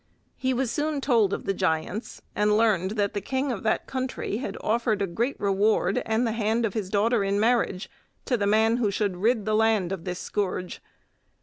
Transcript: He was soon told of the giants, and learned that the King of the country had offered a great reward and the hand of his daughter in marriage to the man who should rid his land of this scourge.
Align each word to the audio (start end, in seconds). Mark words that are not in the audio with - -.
He 0.35 0.51
was 0.51 0.71
soon 0.71 0.99
told 0.99 1.31
of 1.31 1.45
the 1.45 1.53
giants, 1.53 2.23
and 2.35 2.57
learned 2.57 2.91
that 2.97 3.13
the 3.13 3.21
King 3.21 3.51
of 3.51 3.61
the 3.61 3.79
country 3.85 4.37
had 4.37 4.57
offered 4.59 4.99
a 4.99 5.05
great 5.05 5.39
reward 5.39 6.01
and 6.07 6.25
the 6.25 6.31
hand 6.31 6.65
of 6.65 6.73
his 6.73 6.89
daughter 6.89 7.23
in 7.23 7.39
marriage 7.39 7.87
to 8.25 8.35
the 8.35 8.47
man 8.47 8.77
who 8.77 8.89
should 8.89 9.17
rid 9.17 9.37
his 9.45 9.49
land 9.49 9.91
of 9.91 10.03
this 10.05 10.17
scourge. 10.17 10.81